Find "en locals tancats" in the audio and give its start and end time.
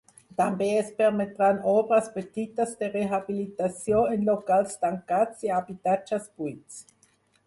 4.15-5.45